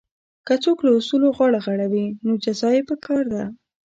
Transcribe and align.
که 0.47 0.53
څوک 0.63 0.77
له 0.85 0.91
اصولو 0.99 1.27
غاړه 1.37 1.59
غړوي 1.65 2.07
نو 2.25 2.31
جزا 2.43 2.69
یې 2.77 2.81
پکار 2.89 3.23
ده. 3.33 3.43